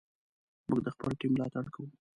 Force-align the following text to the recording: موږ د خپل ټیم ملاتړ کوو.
موږ 0.67 0.79
د 0.85 0.87
خپل 0.93 1.11
ټیم 1.19 1.31
ملاتړ 1.33 1.65
کوو. 1.73 1.87